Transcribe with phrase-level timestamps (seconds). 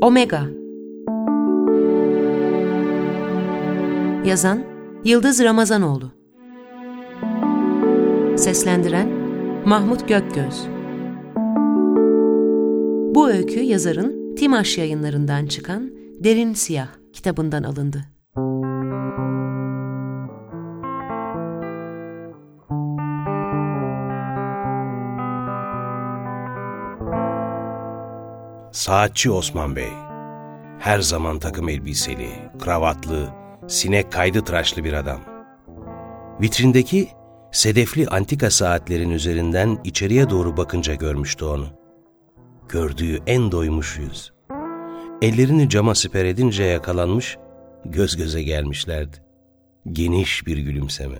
[0.00, 0.46] Omega.
[4.24, 4.64] Yazan
[5.04, 6.12] Yıldız Ramazanoğlu.
[8.36, 9.08] Seslendiren
[9.66, 10.66] Mahmut Gökgöz.
[13.14, 15.90] Bu öykü yazarın Timaş yayınlarından çıkan
[16.24, 18.09] Derin Siyah kitabından alındı.
[28.72, 29.88] Saatçi Osman Bey.
[30.78, 33.28] Her zaman takım elbiseli, kravatlı,
[33.68, 35.20] sinek kaydı tıraşlı bir adam.
[36.40, 37.08] Vitrindeki
[37.52, 41.66] sedefli antika saatlerin üzerinden içeriye doğru bakınca görmüştü onu.
[42.68, 44.32] Gördüğü en doymuş yüz.
[45.22, 47.38] Ellerini cama siper edince yakalanmış,
[47.84, 49.16] göz göze gelmişlerdi.
[49.92, 51.18] Geniş bir gülümseme.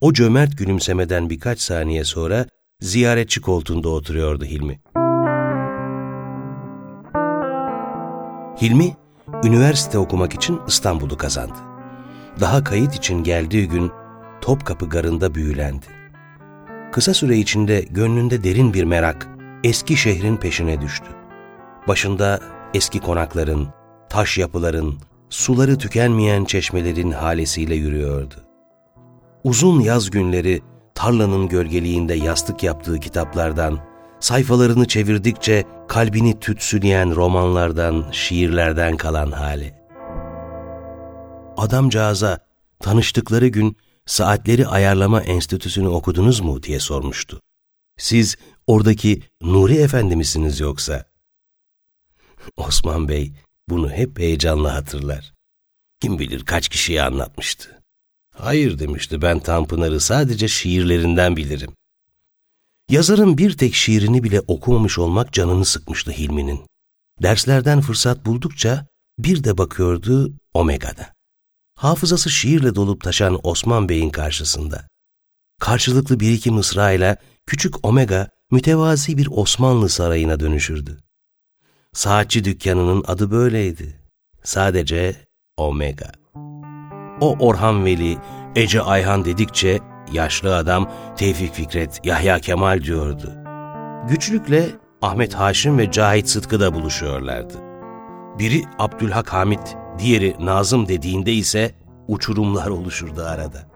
[0.00, 2.46] O cömert gülümsemeden birkaç saniye sonra
[2.80, 4.80] ziyaretçi koltuğunda oturuyordu Hilmi.
[8.62, 8.96] Hilmi,
[9.44, 11.58] üniversite okumak için İstanbul'u kazandı.
[12.40, 13.90] Daha kayıt için geldiği gün
[14.40, 15.86] Topkapı Garı'nda büyülendi.
[16.92, 19.28] Kısa süre içinde gönlünde derin bir merak,
[19.64, 21.06] eski şehrin peşine düştü.
[21.88, 22.40] Başında
[22.74, 23.68] eski konakların,
[24.08, 24.94] taş yapıların,
[25.30, 28.34] suları tükenmeyen çeşmelerin halesiyle yürüyordu.
[29.44, 30.62] Uzun yaz günleri
[30.94, 33.78] tarlanın gölgeliğinde yastık yaptığı kitaplardan,
[34.20, 39.74] sayfalarını çevirdikçe kalbini tütsüleyen romanlardan, şiirlerden kalan hali.
[41.56, 42.38] Adamcağıza
[42.80, 47.40] tanıştıkları gün Saatleri Ayarlama Enstitüsü'nü okudunuz mu diye sormuştu.
[47.98, 51.04] Siz oradaki Nuri Efendi misiniz yoksa?
[52.56, 53.32] Osman Bey
[53.68, 55.34] bunu hep heyecanla hatırlar.
[56.00, 57.82] Kim bilir kaç kişiye anlatmıştı.
[58.34, 61.72] Hayır demişti ben Tanpınar'ı sadece şiirlerinden bilirim.
[62.88, 66.60] Yazarın bir tek şiirini bile okumamış olmak canını sıkmıştı Hilmi'nin.
[67.22, 68.86] Derslerden fırsat buldukça
[69.18, 71.12] bir de bakıyordu Omega'da.
[71.74, 74.88] Hafızası şiirle dolup taşan Osman Bey'in karşısında.
[75.60, 77.16] Karşılıklı bir iki mısrayla
[77.46, 80.98] küçük Omega mütevazi bir Osmanlı sarayına dönüşürdü.
[81.92, 84.00] Saatçi dükkanının adı böyleydi.
[84.42, 86.12] Sadece Omega.
[87.20, 88.18] O Orhan Veli,
[88.56, 89.80] Ece Ayhan dedikçe
[90.12, 93.32] yaşlı adam Tevfik Fikret, Yahya Kemal diyordu.
[94.08, 94.66] Güçlükle
[95.02, 97.54] Ahmet Haşim ve Cahit Sıtkı da buluşuyorlardı.
[98.38, 101.74] Biri Abdülhak Hamit, diğeri Nazım dediğinde ise
[102.08, 103.68] uçurumlar oluşurdu arada.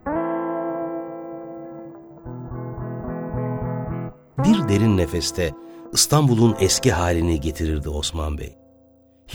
[4.38, 5.52] Bir derin nefeste
[5.92, 8.56] İstanbul'un eski halini getirirdi Osman Bey.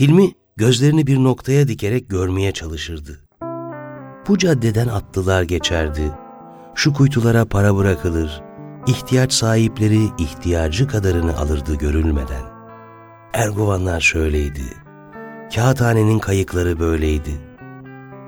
[0.00, 3.20] Hilmi gözlerini bir noktaya dikerek görmeye çalışırdı.
[4.28, 6.12] Bu caddeden atlılar geçerdi,
[6.78, 8.42] şu kuytulara para bırakılır,
[8.86, 12.42] ihtiyaç sahipleri ihtiyacı kadarını alırdı görülmeden.
[13.34, 14.62] Erguvanlar şöyleydi,
[15.54, 17.30] kağıthanenin kayıkları böyleydi.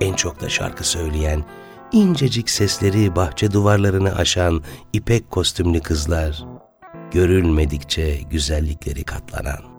[0.00, 1.44] En çok da şarkı söyleyen,
[1.92, 4.62] incecik sesleri bahçe duvarlarını aşan
[4.92, 6.44] ipek kostümlü kızlar,
[7.10, 9.69] görülmedikçe güzellikleri katlanan.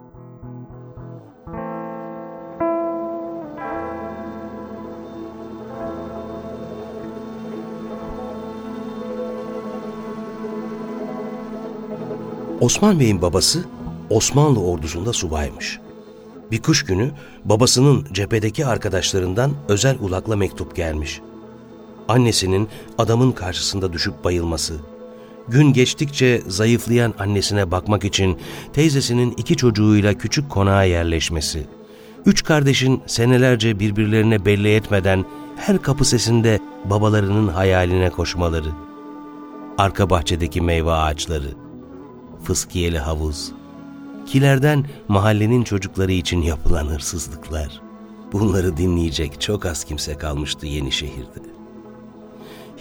[12.62, 13.64] Osman Bey'in babası
[14.10, 15.78] Osmanlı ordusunda subaymış.
[16.50, 17.10] Bir kış günü
[17.44, 21.20] babasının cephedeki arkadaşlarından özel ulakla mektup gelmiş.
[22.08, 22.68] Annesinin
[22.98, 24.74] adamın karşısında düşüp bayılması,
[25.48, 28.38] gün geçtikçe zayıflayan annesine bakmak için
[28.72, 31.66] teyzesinin iki çocuğuyla küçük konağa yerleşmesi,
[32.26, 35.24] üç kardeşin senelerce birbirlerine belli etmeden
[35.56, 38.70] her kapı sesinde babalarının hayaline koşmaları,
[39.78, 41.61] arka bahçedeki meyve ağaçları,
[42.44, 43.52] fıskiyeli havuz,
[44.26, 47.80] kilerden mahallenin çocukları için yapılan hırsızlıklar.
[48.32, 51.52] Bunları dinleyecek çok az kimse kalmıştı yeni şehirde.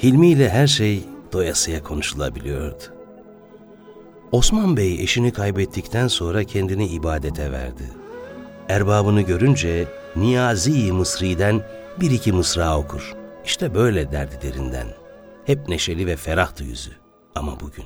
[0.03, 2.83] Hilmi ile her şey doyasıya konuşulabiliyordu.
[4.31, 7.83] Osman Bey eşini kaybettikten sonra kendini ibadete verdi.
[8.69, 11.61] Erbabını görünce Niyazi Mısri'den
[11.99, 13.13] bir iki mısra okur.
[13.45, 14.87] İşte böyle derdi derinden.
[15.45, 16.91] Hep neşeli ve ferahtı yüzü.
[17.35, 17.85] Ama bugün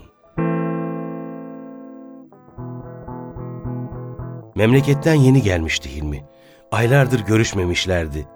[4.56, 6.26] Memleketten yeni gelmişti Hilmi.
[6.72, 8.28] Aylardır görüşmemişlerdi.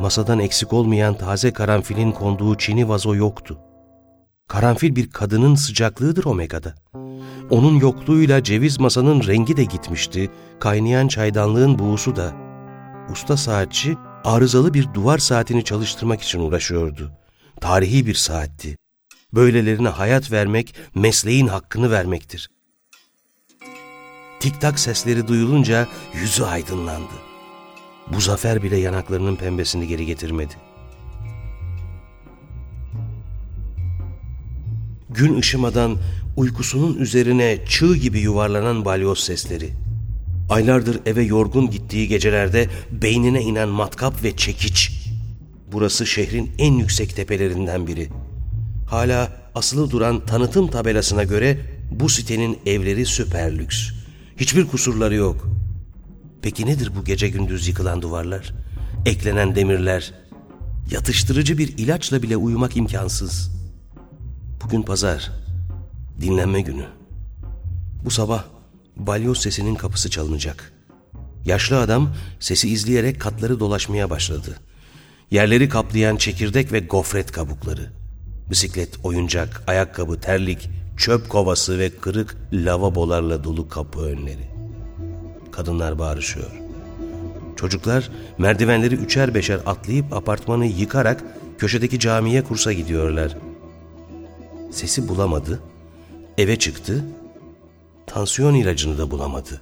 [0.00, 3.58] Masadan eksik olmayan taze karanfilin konduğu çini vazo yoktu.
[4.48, 6.74] Karanfil bir kadının sıcaklığıdır Omega'da.
[7.50, 10.30] Onun yokluğuyla ceviz masanın rengi de gitmişti,
[10.60, 12.32] kaynayan çaydanlığın buğusu da.
[13.12, 17.12] Usta saatçi arızalı bir duvar saatini çalıştırmak için uğraşıyordu.
[17.60, 18.76] Tarihi bir saatti.
[19.34, 22.48] Böylelerine hayat vermek, mesleğin hakkını vermektir
[24.40, 27.12] Tik tak sesleri duyulunca yüzü aydınlandı.
[28.12, 30.54] Bu zafer bile yanaklarının pembesini geri getirmedi.
[35.10, 35.96] Gün ışımadan
[36.36, 39.70] uykusunun üzerine çığ gibi yuvarlanan balyoz sesleri.
[40.50, 44.90] Aylardır eve yorgun gittiği gecelerde beynine inen matkap ve çekiç.
[45.72, 48.08] Burası şehrin en yüksek tepelerinden biri.
[48.90, 51.58] Hala asılı duran tanıtım tabelasına göre
[51.90, 53.95] bu sitenin evleri süper lüks.
[54.36, 55.48] Hiçbir kusurları yok.
[56.42, 58.52] Peki nedir bu gece gündüz yıkılan duvarlar?
[59.06, 60.14] Eklenen demirler?
[60.90, 63.50] Yatıştırıcı bir ilaçla bile uyumak imkansız.
[64.64, 65.32] Bugün pazar.
[66.20, 66.86] Dinlenme günü.
[68.04, 68.44] Bu sabah
[68.96, 70.72] balyoz sesinin kapısı çalınacak.
[71.44, 74.60] Yaşlı adam sesi izleyerek katları dolaşmaya başladı.
[75.30, 77.92] Yerleri kaplayan çekirdek ve gofret kabukları.
[78.50, 84.50] Bisiklet, oyuncak, ayakkabı, terlik, çöp kovası ve kırık lavabolarla dolu kapı önleri.
[85.52, 86.50] Kadınlar bağırışıyor.
[87.56, 91.24] Çocuklar merdivenleri üçer beşer atlayıp apartmanı yıkarak
[91.58, 93.36] köşedeki camiye kursa gidiyorlar.
[94.70, 95.60] Sesi bulamadı,
[96.38, 97.04] eve çıktı,
[98.06, 99.60] tansiyon ilacını da bulamadı.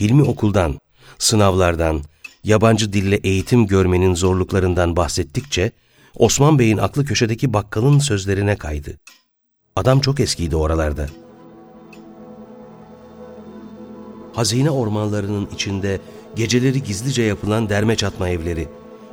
[0.00, 0.78] Hilmi okuldan,
[1.18, 2.02] sınavlardan,
[2.44, 5.72] yabancı dille eğitim görmenin zorluklarından bahsettikçe
[6.18, 8.98] Osman Bey'in aklı köşedeki bakkalın sözlerine kaydı.
[9.76, 11.06] Adam çok eskiydi oralarda.
[14.32, 16.00] Hazine ormanlarının içinde
[16.36, 18.68] geceleri gizlice yapılan derme çatma evleri,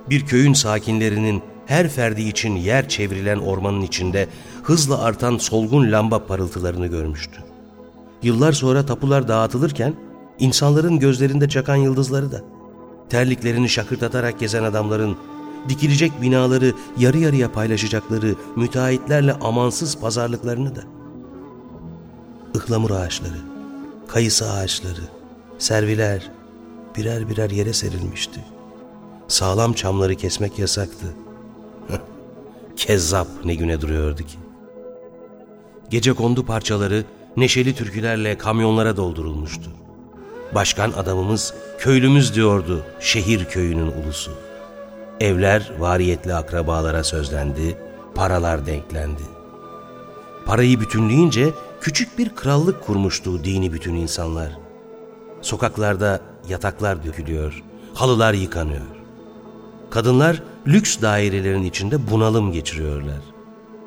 [0.10, 4.28] bir köyün sakinlerinin her ferdi için yer çevrilen ormanın içinde
[4.64, 7.44] hızla artan solgun lamba parıltılarını görmüştü.
[8.24, 9.94] Yıllar sonra tapular dağıtılırken
[10.40, 12.42] insanların gözlerinde çakan yıldızları da,
[13.10, 15.18] terliklerini şakırtatarak gezen adamların
[15.70, 20.84] dikilecek binaları yarı yarıya paylaşacakları müteahhitlerle amansız pazarlıklarını da.
[22.56, 23.38] Ihlamur ağaçları,
[24.08, 25.02] kayısı ağaçları,
[25.58, 26.32] serviler
[26.96, 28.46] birer birer yere serilmişti.
[29.28, 31.06] Sağlam çamları kesmek yasaktı.
[32.76, 34.38] Kezzap ne güne duruyordu ki.
[35.90, 37.06] Gece kondu parçaları
[37.38, 39.72] neşeli türkülerle kamyonlara doldurulmuştu.
[40.56, 44.32] Başkan adamımız köylümüz diyordu şehir köyünün ulusu.
[45.20, 47.78] Evler variyetli akrabalara sözlendi,
[48.16, 49.22] paralar denklendi.
[50.46, 51.50] Parayı bütünleyince
[51.82, 54.58] küçük bir krallık kurmuştu dini bütün insanlar.
[55.42, 56.20] Sokaklarda
[56.50, 57.64] yataklar dökülüyor,
[57.94, 58.82] halılar yıkanıyor.
[59.90, 63.20] Kadınlar lüks dairelerin içinde bunalım geçiriyorlar.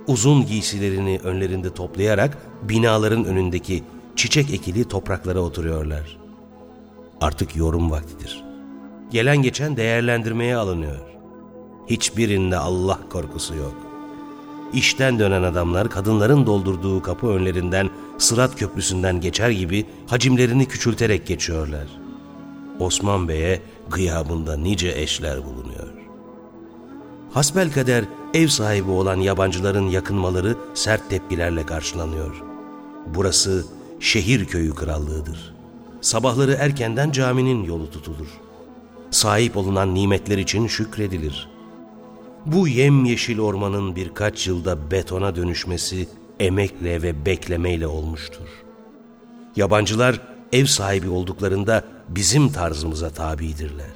[0.06, 3.84] Uzun giysilerini önlerinde toplayarak binaların önündeki
[4.16, 6.16] çiçek ekili topraklara oturuyorlar.
[7.20, 8.44] Artık yorum vaktidir.
[9.10, 11.13] Gelen geçen değerlendirmeye alınıyor.
[11.86, 13.74] Hiçbirinde Allah korkusu yok.
[14.72, 21.86] İşten dönen adamlar kadınların doldurduğu kapı önlerinden Sırat Köprüsü'nden geçer gibi hacimlerini küçülterek geçiyorlar.
[22.80, 25.88] Osman Bey'e gıyabında nice eşler bulunuyor.
[27.32, 28.04] Hasbel kader
[28.34, 32.42] ev sahibi olan yabancıların yakınmaları sert tepkilerle karşılanıyor.
[33.14, 33.64] Burası
[34.00, 35.54] şehir köyü krallığıdır.
[36.00, 38.28] Sabahları erkenden caminin yolu tutulur.
[39.10, 41.53] Sahip olunan nimetler için şükredilir.
[42.46, 46.08] Bu yemyeşil ormanın birkaç yılda betona dönüşmesi
[46.40, 48.48] emekle ve beklemeyle olmuştur.
[49.56, 50.20] Yabancılar
[50.52, 53.92] ev sahibi olduklarında bizim tarzımıza tabidirler.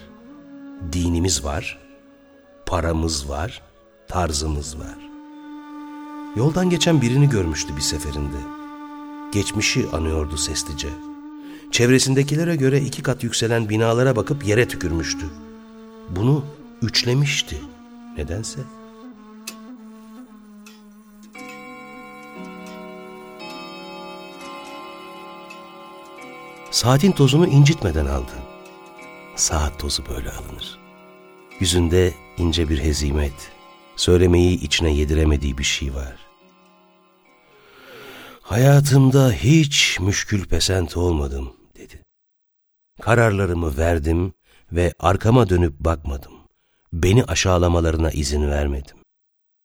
[0.92, 1.78] Dinimiz var,
[2.66, 3.62] paramız var,
[4.08, 4.98] tarzımız var.
[6.36, 8.38] Yoldan geçen birini görmüştü bir seferinde.
[9.32, 10.88] Geçmişi anıyordu seslice.
[11.70, 15.26] Çevresindekilere göre iki kat yükselen binalara bakıp yere tükürmüştü.
[16.10, 16.44] Bunu
[16.82, 17.56] üçlemişti
[18.18, 18.60] nedense.
[26.70, 28.32] Saatin tozunu incitmeden aldı.
[29.36, 30.78] Saat tozu böyle alınır.
[31.60, 33.52] Yüzünde ince bir hezimet,
[33.96, 36.16] söylemeyi içine yediremediği bir şey var.
[38.42, 42.02] Hayatımda hiç müşkül pesent olmadım, dedi.
[43.00, 44.32] Kararlarımı verdim
[44.72, 46.37] ve arkama dönüp bakmadım.
[46.92, 48.96] Beni aşağılamalarına izin vermedim.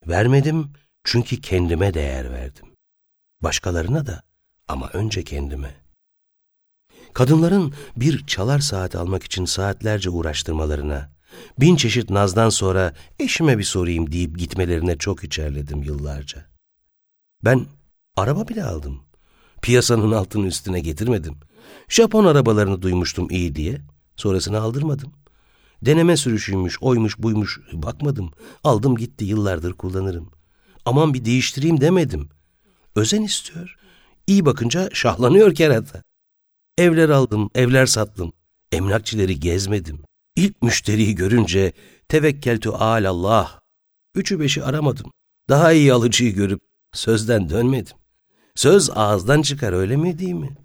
[0.08, 2.66] Vermedim çünkü kendime değer verdim.
[3.42, 4.24] Başkalarına da
[4.68, 5.76] ama önce kendime.
[7.14, 11.12] Kadınların bir çalar saat almak için saatlerce uğraştırmalarına,
[11.60, 16.46] bin çeşit nazdan sonra eşime bir sorayım deyip gitmelerine çok içerledim yıllarca.
[17.44, 17.66] Ben
[18.16, 19.02] araba bile aldım.
[19.62, 21.38] Piyasanın altını üstüne getirmedim.
[21.90, 23.82] Japon arabalarını duymuştum iyi diye.
[24.16, 25.23] Sonrasını aldırmadım.
[25.86, 27.60] Deneme sürüşüymüş, oymuş, buymuş.
[27.74, 28.32] Bakmadım.
[28.64, 30.32] Aldım gitti yıllardır kullanırım.
[30.86, 32.30] Aman bir değiştireyim demedim.
[32.96, 33.76] Özen istiyor.
[34.28, 36.04] İyi bakınca şahlanıyor kerata.
[36.78, 38.34] Evler aldım, evler sattım.
[38.72, 40.04] Emlakçileri gezmedim.
[40.36, 41.74] İlk müşteriyi görünce
[42.08, 43.60] tevekkeltü alallah.
[44.16, 45.12] Üçü beşi aramadım.
[45.50, 46.62] Daha iyi alıcıyı görüp
[46.94, 47.98] sözden dönmedim.
[48.56, 50.58] Söz ağızdan çıkar öyle mi değil mi?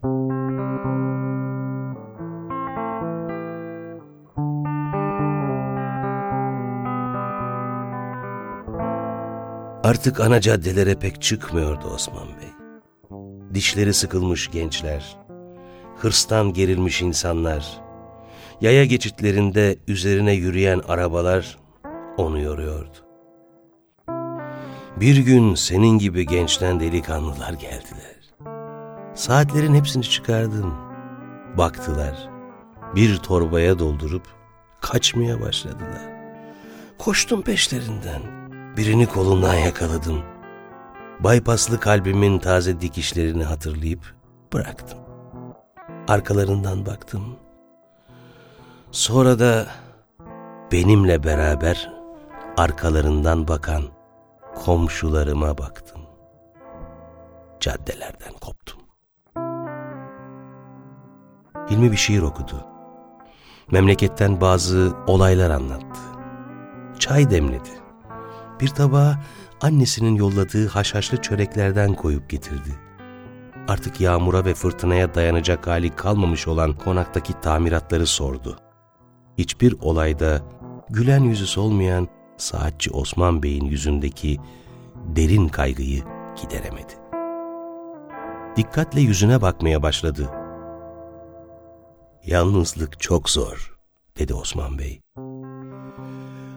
[9.89, 12.49] Artık ana caddelere pek çıkmıyordu Osman Bey.
[13.55, 15.17] Dişleri sıkılmış gençler,
[15.97, 17.81] hırstan gerilmiş insanlar,
[18.61, 21.59] yaya geçitlerinde üzerine yürüyen arabalar
[22.17, 22.97] onu yoruyordu.
[25.01, 28.19] Bir gün senin gibi gençten delikanlılar geldiler.
[29.15, 30.75] Saatlerin hepsini çıkardım.
[31.59, 32.29] Baktılar.
[32.95, 34.27] Bir torbaya doldurup
[34.81, 36.03] kaçmaya başladılar.
[36.99, 38.38] Koştum peşlerinden.
[38.79, 40.23] Birini kolundan yakaladım.
[41.21, 44.15] Bypasslı kalbimin taze dikişlerini hatırlayıp
[44.53, 44.99] bıraktım.
[46.09, 47.37] Arkalarından baktım.
[48.91, 49.67] Sonra da
[50.73, 51.93] benimle beraber
[52.57, 53.83] arkalarından bakan
[54.65, 56.01] komşularıma baktım.
[57.61, 58.81] Caddelerden koptum.
[61.71, 62.67] Hilmi bir şiir okudu.
[63.71, 66.01] Memleketten bazı olaylar anlattı.
[66.99, 67.78] Çay demledi.
[68.61, 69.19] Bir tabağa
[69.61, 72.71] annesinin yolladığı haşhaşlı çöreklerden koyup getirdi.
[73.69, 78.59] Artık yağmura ve fırtınaya dayanacak hali kalmamış olan konaktaki tamiratları sordu.
[79.39, 80.43] Hiçbir olayda
[80.91, 84.39] gülen yüzü solmayan saatçi Osman Bey'in yüzündeki
[85.17, 86.03] derin kaygıyı
[86.43, 86.93] gideremedi.
[88.57, 90.31] Dikkatle yüzüne bakmaya başladı.
[92.27, 93.79] Yalnızlık çok zor,
[94.19, 95.01] dedi Osman Bey.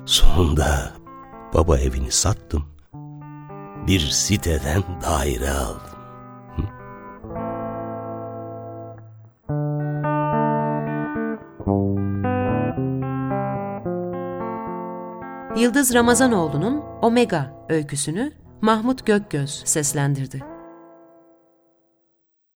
[0.06, 1.01] Sonunda
[1.54, 2.66] baba evini sattım.
[3.88, 5.92] Bir siteden daire aldım.
[15.58, 18.32] Yıldız Ramazanoğlu'nun Omega öyküsünü
[18.62, 20.51] Mahmut Gökgöz seslendirdi.